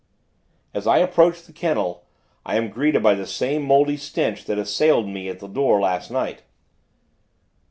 As 0.73 0.87
I 0.87 0.97
approach 0.97 1.43
the 1.45 1.53
kennel, 1.53 2.07
I 2.43 2.55
am 2.55 2.71
greeted 2.71 3.03
by 3.03 3.13
the 3.13 3.27
same 3.27 3.61
mouldy 3.61 3.97
stench 3.97 4.45
that 4.45 4.57
assailed 4.57 5.07
me 5.07 5.29
at 5.29 5.37
the 5.37 5.47
door 5.47 5.79
last 5.79 6.09
night. 6.09 6.41